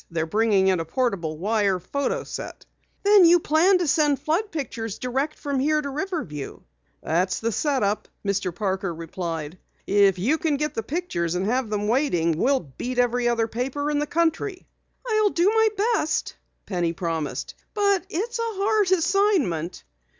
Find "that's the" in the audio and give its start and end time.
7.03-7.51